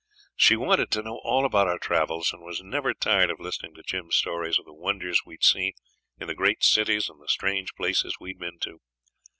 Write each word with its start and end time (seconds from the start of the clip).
She 0.35 0.55
wanted 0.55 0.89
to 0.93 1.03
know 1.03 1.19
all 1.23 1.45
about 1.45 1.67
our 1.67 1.77
travels, 1.77 2.33
and 2.33 2.41
was 2.41 2.63
never 2.63 2.91
tired 2.91 3.29
of 3.29 3.39
listening 3.39 3.75
to 3.75 3.83
Jim's 3.83 4.15
stories 4.15 4.57
of 4.57 4.65
the 4.65 4.73
wonders 4.73 5.21
we 5.27 5.35
had 5.35 5.43
seen 5.43 5.73
in 6.19 6.25
the 6.25 6.33
great 6.33 6.63
cities 6.63 7.07
and 7.07 7.21
the 7.21 7.27
strange 7.27 7.75
places 7.75 8.15
we 8.19 8.31
had 8.31 8.39
been 8.39 8.57
to. 8.61 8.79